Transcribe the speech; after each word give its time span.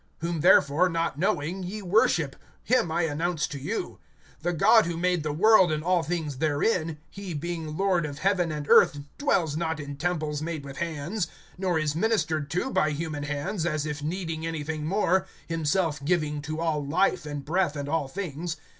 Whom 0.21 0.39
therefore, 0.39 0.89
not 0.89 1.19
knowing, 1.19 1.61
ye 1.61 1.83
worship, 1.83 2.35
him 2.63 2.91
I 2.91 3.03
announce 3.03 3.45
to 3.45 3.59
you. 3.59 3.99
(24)The 4.43 4.57
God 4.57 4.85
who 4.87 4.97
made 4.97 5.21
the 5.21 5.31
world 5.31 5.71
and 5.71 5.83
all 5.83 6.01
things 6.01 6.37
therein, 6.39 6.97
he 7.07 7.35
being 7.35 7.77
Lord 7.77 8.03
of 8.07 8.17
heaven 8.17 8.51
and 8.51 8.67
earth, 8.67 9.01
dwells 9.19 9.55
not 9.55 9.79
in 9.79 9.97
temples 9.97 10.41
made 10.41 10.65
with 10.65 10.77
hands; 10.77 11.27
(25)nor 11.59 11.83
is 11.83 11.95
ministered 11.95 12.49
to 12.49 12.71
by 12.71 12.89
human 12.89 13.21
hands, 13.21 13.63
as 13.63 13.85
if 13.85 14.01
needing 14.01 14.43
anything 14.43 14.87
more, 14.87 15.27
himself 15.47 16.03
giving 16.03 16.41
to 16.41 16.59
all 16.59 16.83
life, 16.83 17.27
and 17.27 17.45
breath, 17.45 17.75
and 17.75 17.87
all 17.87 18.07
things. 18.07 18.57